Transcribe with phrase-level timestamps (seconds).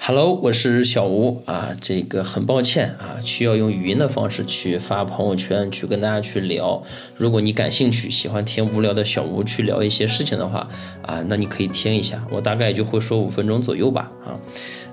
[0.00, 6.82] Hello，我是小吴啊，这个很抱歉啊，需要用语音的方式去发朋友圈，去跟大家去聊。
[7.16, 10.66] 如果你感兴趣，喜欢听无聊的小吴去聊一些事情的话
[11.02, 14.40] 啊，那你可以听一下，我大概就会说五分钟左右吧啊。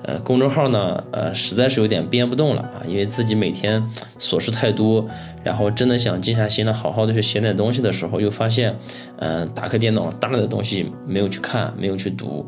[0.04, 3.82] 呃，公众号呢，呃，实在是有点编不动了啊，因为自己每天
[4.20, 5.08] 琐事太多，
[5.44, 8.78] 然后真的想静下心来好好的去写点东西的时候，又发现，
[9.20, 12.46] 嗯，打开电脑大量的东西没有去看，没有去读，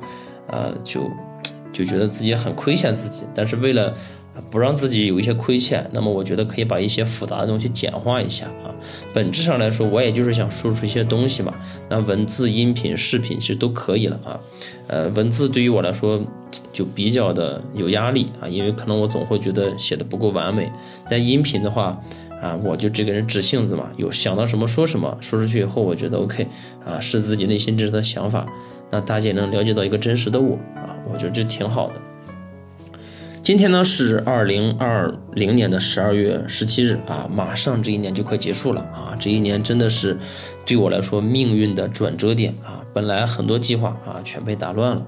[0.50, 1.10] 呃，就。
[1.78, 3.94] 就觉得自己很亏欠自己，但是为了
[4.50, 8.74] 不让自己有一些亏欠，那么我觉得可以把一些复杂的东西简化一下啊。
[9.14, 11.54] 本质上来说，我也就是想输出一些东西嘛。
[11.88, 14.40] 那文字、音频、视频其实都可以了啊。
[14.88, 16.20] 呃，文字对于我来说
[16.74, 20.72] 就比较的有压力啊，因为可能我总会觉得写的不够完美。
[21.10, 22.00] 但音频的话
[22.42, 26.48] 啊，我就这个人直性子嘛，有想到什么说什么，说出去以后我觉得 OK
[26.86, 28.48] 啊，是自己内心真实的想法。
[28.90, 31.94] 那大家也能了解到一个真实的我啊，我觉得这挺好的。
[33.44, 40.18] 今天呢是二零二零年的十二月十七日啊，马上这一年就快结束了啊，这一年真的是
[40.66, 45.02] 对我来说命运的转折点啊，本来很多计划啊全被打乱了。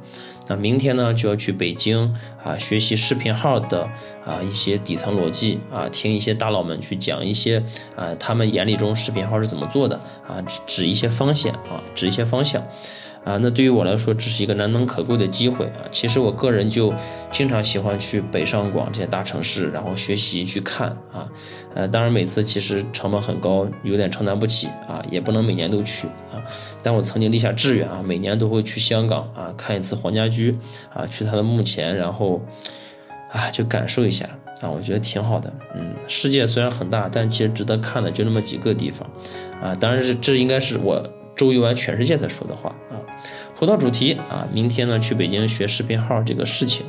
[0.48, 3.84] 那明天呢就要去北京啊学习视频号的
[4.26, 7.62] 啊一些底层逻辑啊，听一些大佬们去讲一些
[7.96, 12.66] 啊他们眼里中视频号是怎么做的啊，指指一些方向啊，指一些方向。
[13.26, 15.86] 啊，那对于我来说，这是一个难能可贵的机会啊！
[15.92, 16.94] 其实我个人就
[17.32, 21.30] 经常喜欢去北上广这些大城市，然后学习去看啊。
[21.76, 26.42] 呃，当然每次其实成本很高，有点承担不起啊，也不能每年都去啊。
[26.82, 30.58] 但我曾经立下志愿啊，每年都会去香港啊看一次黄家驹
[30.94, 32.42] 啊，去他的墓前，然后
[33.32, 34.26] 啊就感受一下
[34.62, 35.54] 啊，我觉得挺好的。
[35.76, 39.08] 嗯，世界虽然很大，但其实值得看的就那么几个地方
[39.62, 39.76] 啊。
[39.76, 41.08] 当然是这应该是我
[41.40, 43.00] 周游完全世界才说的话啊。
[43.56, 46.86] 回到主题啊，明天呢去北京学视频号这个事情，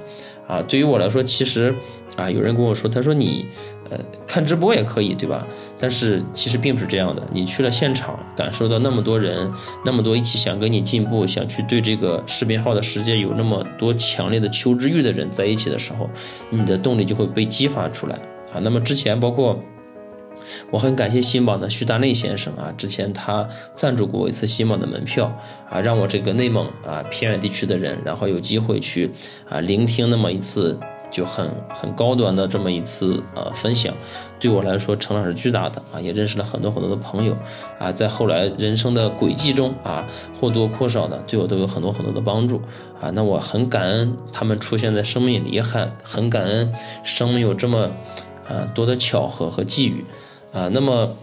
[0.46, 1.74] 啊，对于我来说，其实
[2.16, 3.44] 啊，有人跟我说，他说你
[3.90, 5.46] 呃看直播也可以，对吧？
[5.80, 9.52] 但是其实并不是这样的，你去了现场，感受到那么多人，
[9.84, 16.08] 那么多一起想跟你进步，想去对这个视频号的世界有那么多强烈的求知欲的人在一起的时候，
[16.50, 18.14] 你的动力就会被激发出来
[18.52, 18.60] 啊。
[18.62, 19.58] 那么之前包括。
[20.70, 25.32] 我很感谢新榜的徐大内先生啊，之前他赞助过我一次新榜的门票
[25.68, 29.10] 啊，让我这个内蒙啊偏远地区的人，然后有机会去
[29.48, 30.78] 啊聆听那么一次
[31.10, 33.92] 就很很高端的这么一次呃分享，
[34.38, 37.36] 对我来说成长是巨大的啊，也认识了很多很多的朋友
[37.80, 40.06] 啊，在后来人生的轨迹中啊
[40.40, 42.62] 或多或少的对我都有很多很多的帮助
[43.00, 47.90] 啊，那我很感恩他们出现在生命里，也很很感恩生命有这么
[48.48, 50.04] 啊多的巧合和际遇。
[50.52, 51.16] 啊，那么，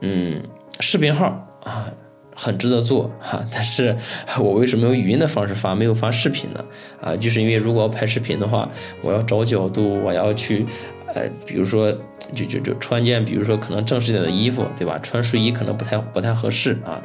[0.00, 0.42] 嗯，
[0.80, 1.26] 视频号
[1.62, 1.86] 啊，
[2.34, 3.44] 很值得做哈。
[3.50, 3.96] 但是
[4.38, 6.64] 我为什么用语音的方式发，没有发视频呢？
[7.00, 8.68] 啊，就是因为如果要拍视频的话，
[9.02, 10.66] 我要找角度，我要去，
[11.14, 11.90] 呃，比如说，
[12.34, 14.98] 就就就穿件，比如说可能正式点的衣服，对吧？
[14.98, 17.02] 穿睡衣可能不太不太合适啊，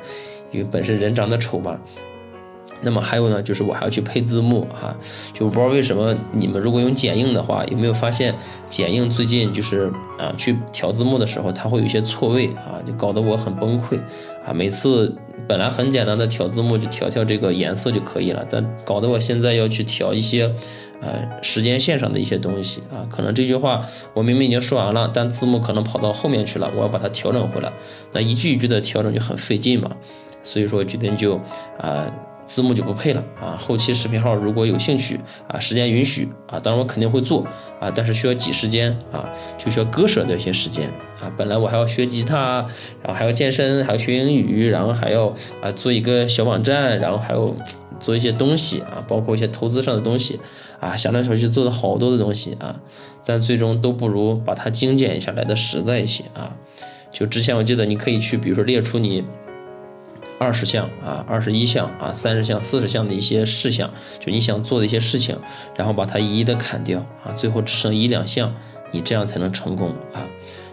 [0.51, 1.79] 因为本身人长得丑嘛。
[2.81, 4.95] 那么还有呢，就是我还要去配字幕哈，
[5.33, 8.33] 就不知道为什么你们如果用剪映的话，有没有发现
[8.69, 13.99] 剪映最近就是啊去调字幕的时候，它会有一些错位啊，就搞得我很崩溃
[14.45, 14.53] 啊。
[14.53, 15.13] 每次
[15.47, 20.49] 本来很简单的调字幕，就调调这个颜色就可以了，但搞得我现在要去调一些
[21.01, 23.03] 呃时间线上的一些东西啊。
[23.09, 27.73] 可能这句话我明明已经说完了，但字幕可能跑到后面去了，我要把它调整回来，
[28.13, 29.91] 那一句一句的调整就很费劲嘛。
[30.41, 31.35] 所以说决定就
[31.77, 32.09] 啊。
[32.49, 33.55] 字幕就不配了啊！
[33.59, 37.45] 后期视频号如果有兴趣啊，时间允许啊，当然我肯定会做
[37.79, 40.89] 啊，但是需要挤时间啊，就需要割舍掉一些时间
[41.21, 41.31] 啊。
[41.37, 42.65] 本来我还要学吉他，
[43.03, 45.27] 然后还要健身，还要学英语，然后还要
[45.61, 47.45] 啊做一个小网站，然后还要
[47.99, 50.39] 做一些东西啊，包括一些投资上的东西
[50.79, 52.75] 啊，想来想去做了好多的东西啊，
[53.23, 56.55] 但最终都不如把它精简一下来的实在一些啊。
[57.11, 59.23] 就之前我记得你可以去，比如说列出你。
[60.39, 65.37] 二十项啊，二十一项啊，三十项、四十项的一些事项，就你想做的一些事情，
[65.75, 68.53] 然后把它一一的砍掉啊，最后只剩一两项，
[68.91, 70.23] 你这样才能成功啊。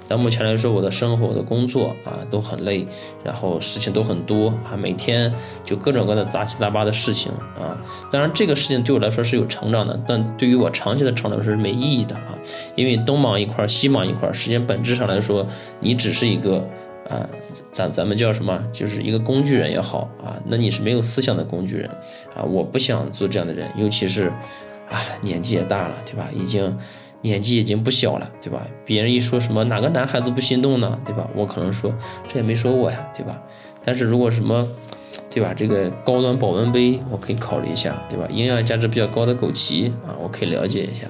[0.08, 2.86] 但目前来说，我的生活、我的工作啊都很累，
[3.24, 5.34] 然后事情都很多啊，每天
[5.64, 7.76] 就各种各样的杂七杂八的事情啊。
[8.08, 12.38] 当然，这个事情对我来说是有成长的，但对于我长期的成长是没意义的啊，
[12.76, 15.44] 因为东忙一块，西忙一块，实际上本质上来说，
[15.80, 16.64] 你只是一个。
[17.08, 17.28] 啊，
[17.72, 18.62] 咱咱们叫什么？
[18.72, 21.88] 就是一个工具人也好啊，那你是没有思想的工具人
[22.34, 22.42] 啊！
[22.42, 24.28] 我不想做这样的人，尤其是
[24.88, 26.28] 啊，年纪也大了，对吧？
[26.32, 26.76] 已经
[27.22, 28.66] 年纪已经不小了，对吧？
[28.84, 31.28] 别人一说什么哪个男孩子不心动呢，对吧？
[31.34, 31.92] 我可能说
[32.28, 33.40] 这也没说我呀，对吧？
[33.84, 34.66] 但是如果什么，
[35.30, 35.54] 对吧？
[35.54, 38.26] 这个高端保温杯我可以考虑一下，对吧？
[38.30, 41.06] 营养价值比较高的枸杞啊，我可以了解一下，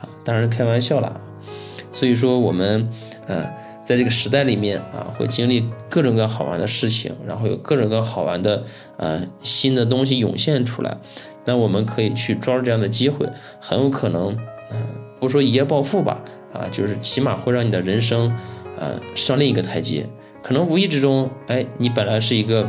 [0.00, 1.20] 啊，当然开玩笑了。
[1.90, 2.88] 所以说我们，
[3.28, 3.48] 呃，
[3.84, 8.64] 在这个时代里面啊，会经历各种各样好玩的事情，然后有各种各样好玩的
[8.96, 10.96] 呃新的东西涌现出来，
[11.44, 13.28] 那我们可以去抓住这样的机会，
[13.60, 14.34] 很有可能，
[14.72, 14.78] 嗯，
[15.20, 16.20] 不说一夜暴富吧，
[16.52, 18.34] 啊，就是起码会让你的人生，
[18.78, 20.08] 呃，上另一个台阶。
[20.42, 22.68] 可能无意之中，哎，你本来是一个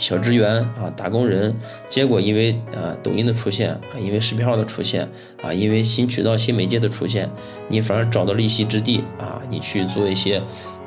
[0.00, 1.54] 小职员啊，打工人，
[1.90, 5.06] 结果因为啊抖音的出现啊，因为视频号的出现
[5.42, 7.30] 啊，因为新渠道、新媒介的出现，
[7.68, 10.40] 你反而找到了一席之地啊，你去做一些，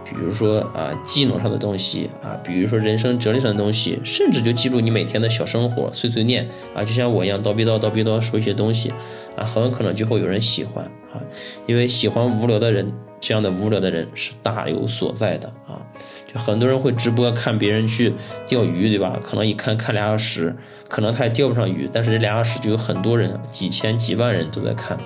[0.04, 8.92] 比如说啊技能上的东西啊，比如说人生哲理上的东西，甚至就记录你每天的小生活、碎碎念啊，就像我一样叨逼叨叨逼叨说一些东西
[9.38, 10.84] 啊，很有可能就会有人喜欢
[11.14, 11.22] 啊，
[11.68, 12.92] 因为喜欢无聊的人。
[13.26, 15.80] 这样的无聊的人是大有所在的啊！
[16.28, 18.14] 就很多人会直播看别人去
[18.46, 19.18] 钓鱼，对吧？
[19.24, 20.54] 可能一看看俩小时，
[20.90, 24.98] 可能他也钓不上鱼，但是这俩小时就有很多人，几千几万人都在看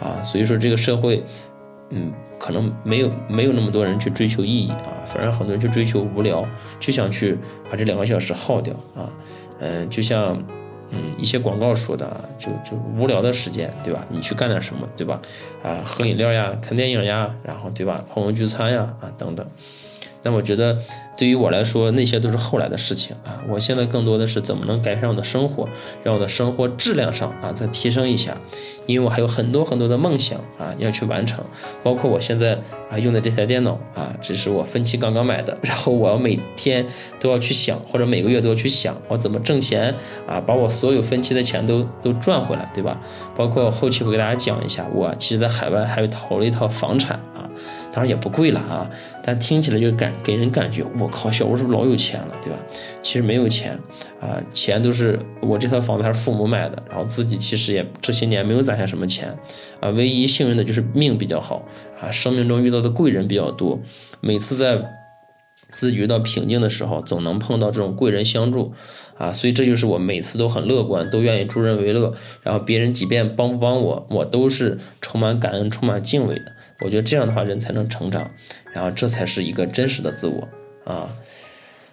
[0.00, 0.22] 啊！
[0.24, 1.22] 所以说这个社会，
[1.90, 6.48] 嗯，可能没有没有那么多人去追求意义啊，反而很多人去追求无聊，
[6.80, 7.36] 就想去
[7.70, 9.12] 把这两个小时耗掉啊！
[9.60, 10.42] 嗯，就像。
[10.90, 14.06] 嗯，一些广告说的，就就无聊的时间，对吧？
[14.08, 15.20] 你去干点什么，对吧？
[15.62, 18.04] 啊，喝饮料呀，看电影呀，然后对吧？
[18.08, 19.46] 朋友聚餐呀，啊等等。
[20.22, 20.76] 那我觉得，
[21.18, 23.42] 对于我来说，那些都是后来的事情啊。
[23.48, 25.68] 我现在更多的是怎么能改善我的生活，
[26.04, 28.36] 让我的生活质量上啊再提升一下。
[28.86, 31.44] 因为我还有很多很多的梦想啊要去完成，
[31.82, 32.56] 包括我现在
[32.88, 35.58] 啊用的这台电脑啊，这是我分期刚刚买的。
[35.60, 36.86] 然后我要每天
[37.18, 39.92] 都要去想，或者每个月都要去想，我怎么挣钱
[40.26, 42.98] 啊，把我所有分期的钱都都赚回来，对吧？
[43.36, 47.50] 包括后期会给大家讲一下，我其实在海外还有投了一套房产啊。
[47.90, 48.88] 当然也不贵了啊，
[49.24, 52.58] 但听起来就感给人感觉，我靠，小吴是不是老有钱了，对吧？
[53.02, 53.78] 其实没有钱
[54.20, 59.36] 啊，钱都是我这套房子还是父母买的，然后自己其实也这些年没有攒下什么钱
[59.80, 59.88] 啊。
[59.90, 61.66] 唯一幸运的就是命比较好
[62.00, 63.80] 啊，生命中遇到的贵人比较多，
[64.20, 64.82] 每次在
[65.70, 68.72] 自己遇到瓶颈的时候，总能碰到这种贵人相助
[69.18, 76.52] 啊，所以这就是我每次都很乐观，都愿意助人为乐，然后别人即便帮不帮我，我都是充满感恩、充满敬畏的。
[76.80, 78.30] 我觉得这样的话，人才能成长，
[78.72, 80.48] 然后这才是一个真实的自我
[80.88, 81.08] 啊。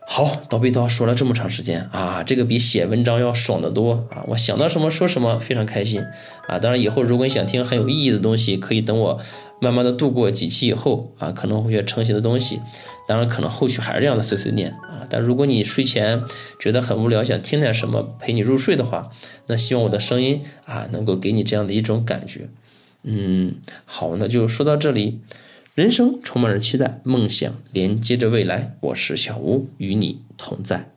[0.07, 4.23] 好，叨逼叨说了这么长时间啊，这个比写文章要爽得多啊！
[4.27, 5.99] 我想到什么说什么，非常开心
[6.47, 6.59] 啊！
[6.59, 9.19] 当然，以后如果你想听很有意义的东西，可以等我
[9.59, 12.61] 慢慢的度过几期以后啊，可能会有成型的东西。
[13.07, 15.07] 当然，可能后续还是这样的碎碎念啊。
[15.09, 16.21] 但如果你睡前
[16.59, 19.09] 觉得很无聊，想听点什么陪你入睡的话，
[19.47, 22.47] 那希望我的声音啊，能够给你这样的一种感觉。
[23.01, 23.55] 嗯，
[23.85, 25.21] 好，那就说到这里。
[25.75, 28.77] 人生充满着期待，梦想连接着未来。
[28.79, 30.94] 我是小吴，与你同在。